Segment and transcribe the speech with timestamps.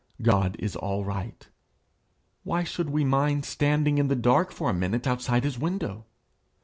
[0.23, 1.47] God is all right
[2.41, 6.07] why should we mind standing in the dark for a minute outside his window?